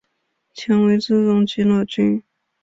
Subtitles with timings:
[0.55, 2.23] 强为之容即老君。